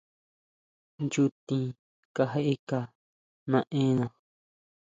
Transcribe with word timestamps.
Nchutin 1.03 1.63
kajeka 2.15 2.79
naena. 3.49 4.07